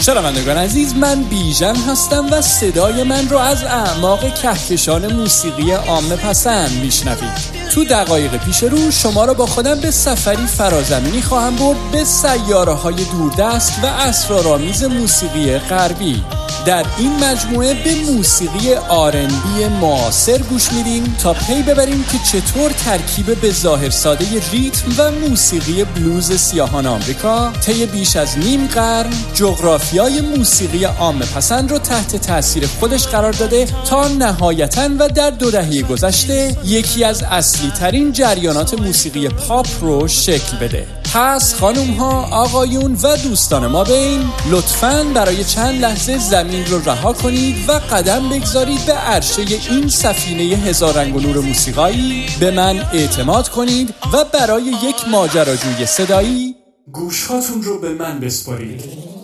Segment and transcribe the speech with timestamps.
[0.00, 6.72] شنوندگان عزیز من بیژن هستم و صدای من رو از اعماق کهکشان موسیقی عامه پسند
[6.80, 7.66] میشنوید.
[7.74, 12.72] تو دقایق پیش رو شما را با خودم به سفری فرازمینی خواهم برد به سیاره
[12.72, 16.22] های دوردست و اسرارآمیز موسیقی غربی.
[16.66, 23.40] در این مجموعه به موسیقی آرنبی معاصر گوش میدیم تا پی ببریم که چطور ترکیب
[23.40, 30.20] به ظاهر ساده ریتم و موسیقی بلوز سیاهان آمریکا طی بیش از نیم قرن جغرافیای
[30.20, 35.82] موسیقی عامه پسند رو تحت تاثیر خودش قرار داده تا نهایتا و در دو دهه
[35.82, 40.95] گذشته یکی از اصلی ترین جریانات موسیقی پاپ رو شکل بده.
[41.14, 47.12] پس خانوم ها آقایون و دوستان ما بین لطفا برای چند لحظه زمین رو رها
[47.12, 52.26] کنید و قدم بگذارید به عرشه این سفینه هزار رنگ و نور موسیقایی.
[52.40, 56.54] به من اعتماد کنید و برای یک ماجراجوی صدایی
[56.92, 59.15] گوشهاتون رو به من بسپارید.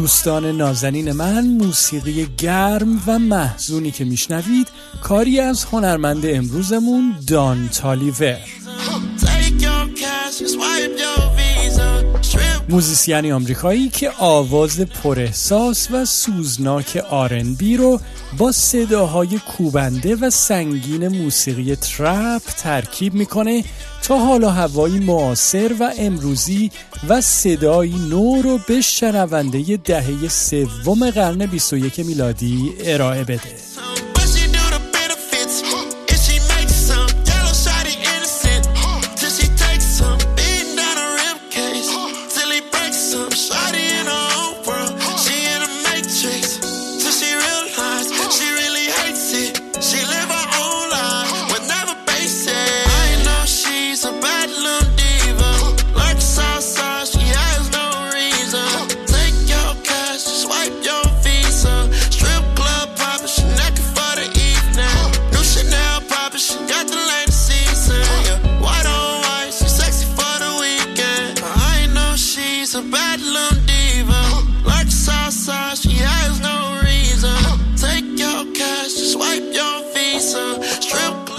[0.00, 4.68] دوستان نازنین من موسیقی گرم و محزونی که میشنوید
[5.02, 8.38] کاری از هنرمند امروزمون دان تالیور.
[12.68, 18.00] موزیسیانی آمریکایی که آواز پراحساس و سوزناک آرنبی رو
[18.38, 23.64] با صداهای کوبنده و سنگین موسیقی ترپ ترکیب می‌کنه
[24.02, 26.70] تا حالا هوایی معاصر و امروزی
[27.08, 33.69] و صدایی نو رو به شنونده دهه سوم قرن 21 میلادی ارائه بده.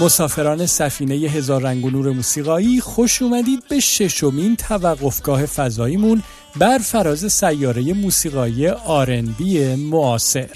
[0.02, 6.24] مسافران سفینه هزار رنگ و نور موسیقایی خوش اومدید به ششمین توقفگاه فضاییمون
[6.56, 10.50] بر فراز سیاره موسیقایی آرنبی معاصر.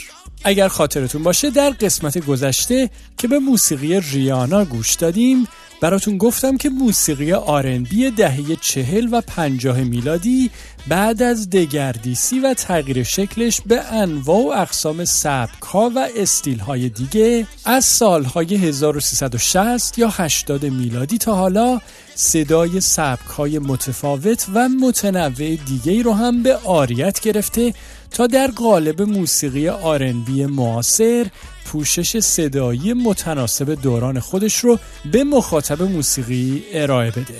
[0.43, 5.47] اگر خاطرتون باشه در قسمت گذشته که به موسیقی ریانا گوش دادیم
[5.81, 10.51] براتون گفتم که موسیقی آرنبی دهه چهل و پنجاه میلادی
[10.87, 16.89] بعد از دگردیسی و تغییر شکلش به انواع و اقسام سبک ها و استیل های
[16.89, 21.81] دیگه از سالهای 1360 یا 80 میلادی تا حالا
[22.15, 27.73] صدای سبک های متفاوت و متنوع دیگه رو هم به آریت گرفته
[28.15, 31.25] تا در قالب موسیقی آرنبی معاصر
[31.65, 34.79] پوشش صدایی متناسب دوران خودش رو
[35.11, 37.35] به مخاطب موسیقی ارائه بده.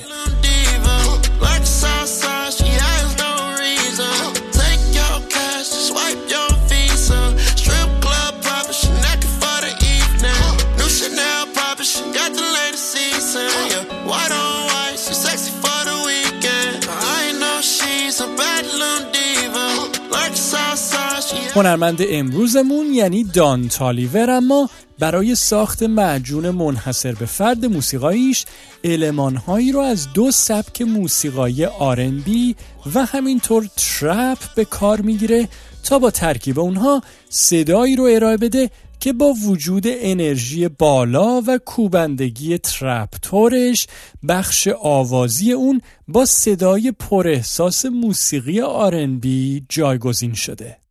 [21.56, 28.46] هنرمند امروزمون یعنی دان تالیور اما برای ساخت معجون منحصر به فرد موسیقاییش
[28.84, 32.56] المانهایی رو از دو سبک موسیقایی آرنبی
[32.96, 35.48] و همینطور ترپ به کار می‌گیره
[35.84, 42.58] تا با ترکیب اونها صدایی رو ارائه بده که با وجود انرژی بالا و کوبندگی
[42.58, 43.88] ترپتورش
[44.28, 50.85] بخش آوازی اون با صدای پراحساس موسیقی آرنبی جایگزین شده.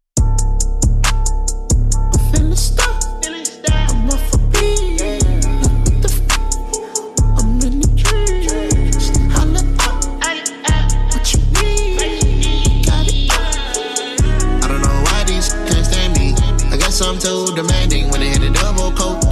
[17.04, 19.23] some too demanding when they hit a double coat.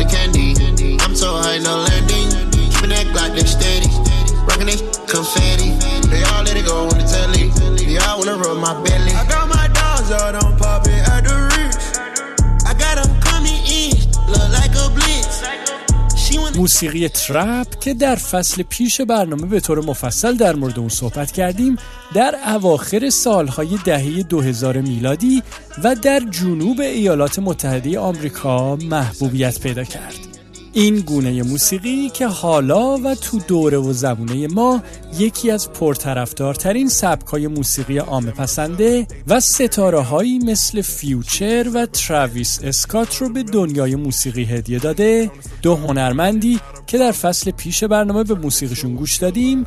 [16.63, 21.77] موسیقی ترپ که در فصل پیش برنامه به طور مفصل در مورد اون صحبت کردیم
[22.15, 25.43] در اواخر سالهای دهه 2000 میلادی
[25.85, 30.32] و در جنوب ایالات متحده آمریکا محبوبیت پیدا کرد.
[30.75, 34.83] این گونه موسیقی که حالا و تو دوره و زمونه ما
[35.19, 43.17] یکی از پرطرفدارترین سبکای موسیقی عام پسنده و ستاره هایی مثل فیوچر و تراویس اسکات
[43.17, 45.31] رو به دنیای موسیقی هدیه داده.
[45.63, 49.67] دو هنرمندی که در فصل پیش برنامه به موسیقیشون گوش دادیم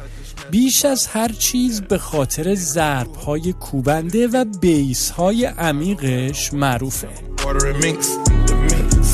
[0.51, 7.09] بیش از هر چیز به خاطر ضرب های کوبنده و بیس های عمیقش معروفه.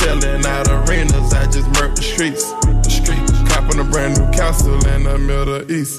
[0.01, 1.33] Selling out arenas.
[1.42, 2.44] I just murked the streets.
[2.86, 3.25] The street.
[3.51, 5.95] Copping a brand new castle in the Middle East.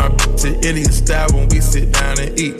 [0.00, 2.58] My bitch Indian style when we sit down and eat.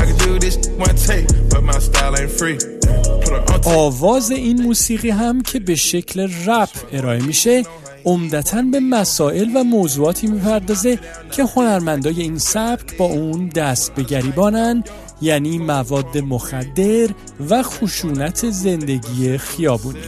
[0.00, 2.58] I can do this one take, but my style ain't free.
[3.64, 7.62] آواز این موسیقی هم که به شکل رپ ارائه میشه
[8.04, 10.98] عمدتا به مسائل و موضوعاتی می‌پردازه
[11.30, 14.84] که هنرمندای این سبک با اون دست به گریبانن
[15.20, 17.08] یعنی مواد مخدر
[17.50, 19.98] و خشونت زندگی خیابونی.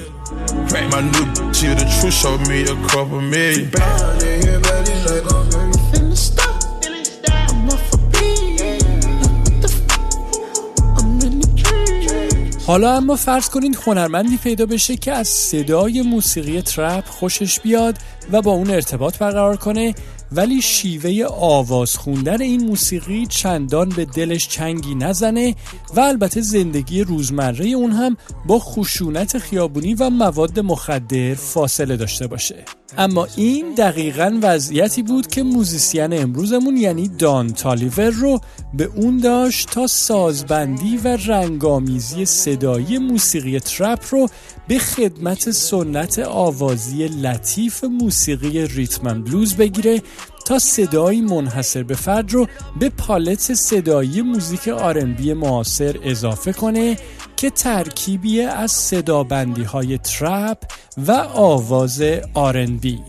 [12.66, 17.98] حالا اما فرض کنید هنرمندی پیدا بشه که از صدای موسیقی ترپ خوشش بیاد
[18.32, 19.94] و با اون ارتباط برقرار کنه
[20.36, 25.54] ولی شیوه آواز خوندن این موسیقی چندان به دلش چنگی نزنه
[25.96, 32.64] و البته زندگی روزمره اون هم با خشونت خیابونی و مواد مخدر فاصله داشته باشه.
[32.98, 38.40] اما این دقیقا وضعیتی بود که موزیسین امروزمون یعنی دان تالیور رو
[38.74, 44.28] به اون داشت تا سازبندی و رنگ‌آمیزی صدایی موسیقی ترپ رو
[44.68, 50.02] به خدمت سنت آوازی لطیف موسیقی rhythm and blues بگیره
[50.44, 52.46] تا صدایی منحصر به فرد رو
[52.78, 56.96] به پالت صدایی موزیک آرنبی معاصر اضافه کنه
[57.36, 60.58] که ترکیبی از صدابندی های ترپ
[61.06, 62.02] و آواز
[62.34, 63.00] آرنبی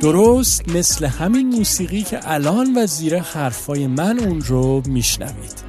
[0.00, 5.64] درست مثل همین موسیقی که الان و زیر حرفای من اون رو میشنوید.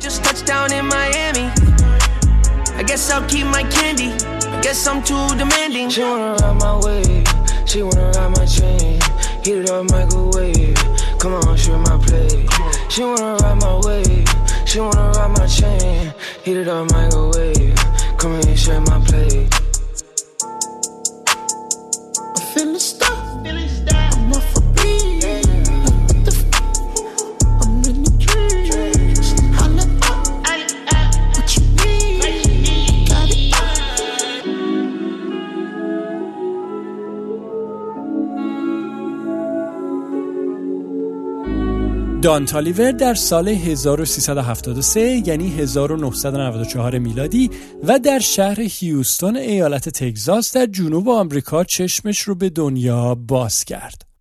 [42.26, 47.50] دان تالیور در سال 1373 یعنی 1994 میلادی
[47.84, 54.15] و در شهر هیوستون ایالت تگزاس در جنوب آمریکا چشمش رو به دنیا باز کرد.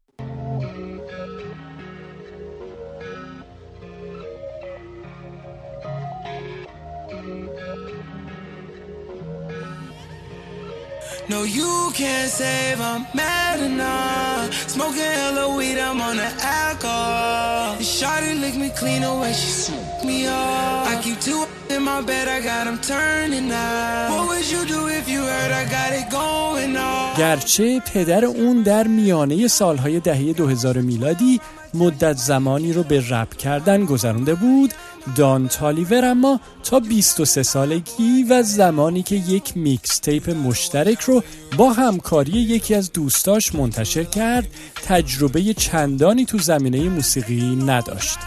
[11.28, 14.52] No, you can't save, I'm mad enough.
[14.69, 16.31] Smoking hella weed, I'm on the
[16.62, 17.76] alcohol.
[17.81, 20.86] Shawty lick me clean away, she suck me off.
[20.93, 24.10] I keep two in my bed, I got them turning up.
[24.12, 27.16] What would you do if you heard I got it going on?
[27.19, 31.40] گرچه پدر اون در میانه سالهای دهه 2000 میلادی
[31.74, 34.74] مدت زمانی رو به رپ کردن گذرونده بود
[35.17, 41.23] دان تالیور اما تا 23 سالگی و زمانی که یک میکس تیپ مشترک رو
[41.56, 44.46] با همکاری یکی از دوستاش منتشر کرد
[44.84, 48.19] تجربه چندانی تو زمینه موسیقی نداشت.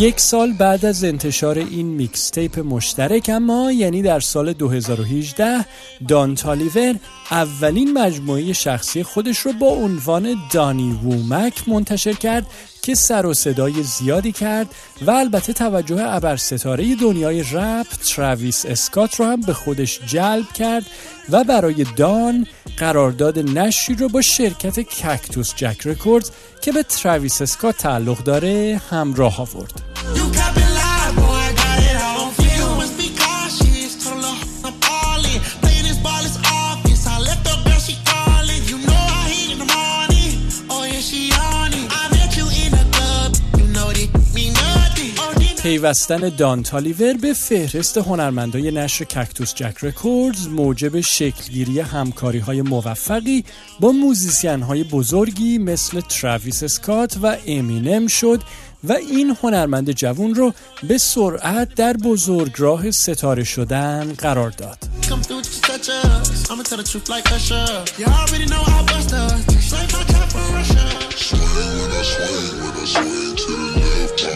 [0.00, 5.64] یک سال بعد از انتشار این mixtape مشترک اما یعنی در سال 2018
[6.08, 6.94] دان تالیور
[7.30, 12.46] اولین مجموعه شخصی خودش رو با عنوان Donny Womack منتشر کرد
[12.88, 14.66] که سر و صدای زیادی کرد
[15.02, 20.86] و البته توجه ابر ستاره دنیای رپ تراویس اسکات رو هم به خودش جلب کرد
[21.30, 26.30] و برای دان قرارداد نشری رو با شرکت Cactus Jack Records
[26.62, 29.72] که به تراویس اسکات تعلق داره همراه آورد.
[45.68, 53.44] پیوستن دان تالیور به فهرست هنرمندای نشر Cactus Jack Records موجب شکلگیری همکاری های موفقی
[53.80, 58.40] با موزیسین های بزرگی مثل تراویس اسکات و امینم شد
[58.84, 60.52] و این هنرمند جوون رو
[60.88, 64.87] به سرعت در بزرگراه ستاره شدن قرار داد.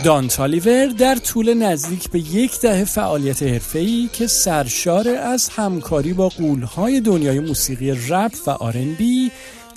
[0.04, 6.28] دان تالیور در طول نزدیک به یک دهه فعالیت حرفه‌ای که سرشار از همکاری با
[6.28, 9.21] غول‌های دنیای موسیقی رپ و R&B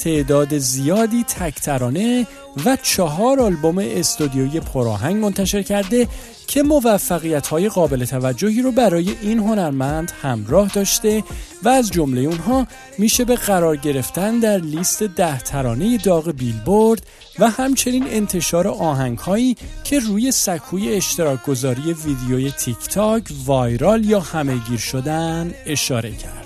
[0.05, 2.27] تعداد زیادی تکترانه
[2.65, 6.07] و چهار آلبوم استودیویی پراهنگ منتشر کرده
[6.47, 11.23] که موفقیت های قابل توجهی رو برای این هنرمند همراه داشته
[11.63, 17.01] و از جمله اونها میشه به قرار گرفتن در لیست ده ترانه داغ بیلبورد
[17.39, 24.19] و همچنین انتشار آهنگ هایی که روی سکوی اشتراک گذاری ویدیوی تیک تاک وایرال یا
[24.19, 26.44] همهگیر شدن اشاره کرد.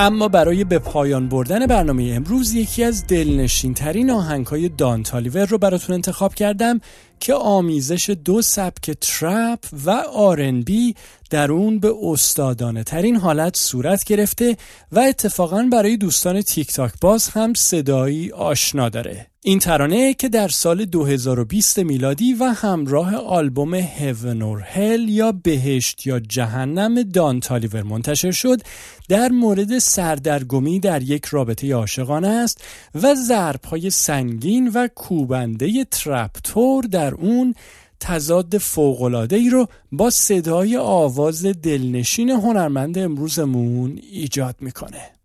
[0.00, 5.46] اما برای به پایان بردن برنامه امروز یکی از دلنشین ترین آهنگ های دان تالیور
[5.46, 6.80] رو براتون انتخاب کردم
[7.20, 10.94] که آمیزش دو سبک ترپ و آرنبی
[11.30, 14.56] در اون به استادانه ترین حالت صورت گرفته
[14.92, 19.26] و اتفاقا برای دوستان تیک تاک باز هم صدایی آشنا داره.
[19.48, 26.06] این ترانه که در سال 2020 میلادی و همراه آلبوم هیون اور هل یا بهشت
[26.06, 28.60] یا جهنم دان تالیور منتشر شد
[29.08, 32.64] در مورد سردرگمی در یک رابطه عاشقانه است
[33.02, 37.54] و ضربهای سنگین و کوبنده ترپتور در اون
[38.00, 45.17] تضاد فوقلاده ای رو با صدای آواز دلنشین هنرمند امروزمون ایجاد می‌کنه.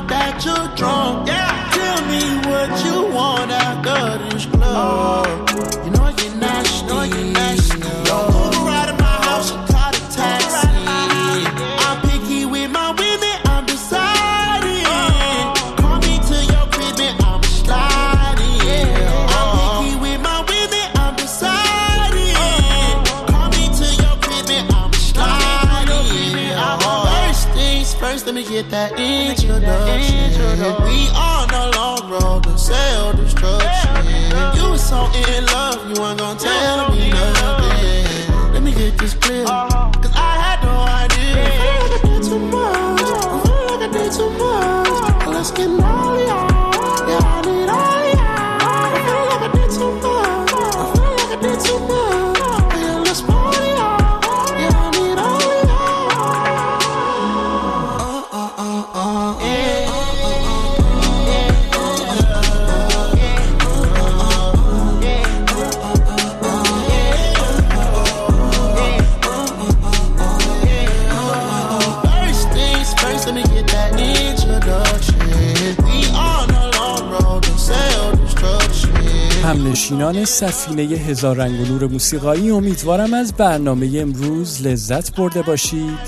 [0.00, 1.28] that you're drunk.
[1.28, 1.41] Yeah.
[28.20, 29.64] Get that introduction.
[30.84, 34.04] We on the long road to self destruction.
[34.54, 38.52] You was so in love, you weren't gonna tell me nothing.
[38.52, 39.46] Let me get this clear,
[80.12, 82.50] همنشینان سفینه هزار رنگ و نور موسیقایی.
[82.50, 85.98] امیدوارم از برنامه امروز لذت برده باشید.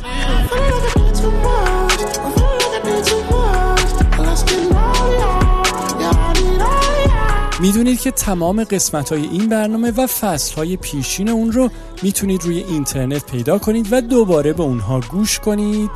[7.60, 11.70] می‌دونید که tamaam قسمت های این برنامه و فصل های پیشین اون رو
[12.02, 15.90] می‌تونید روی اینترنت پیدا کنید و دوباره به اونها گوش کنید.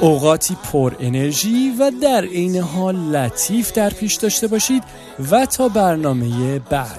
[0.00, 4.82] اوقاتی پر انرژی و در عین حال لطیف در پیش داشته باشید
[5.30, 6.98] و تا برنامه بعد.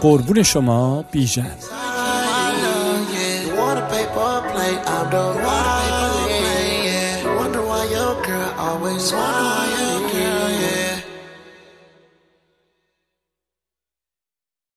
[0.00, 1.56] قربون شما بیژن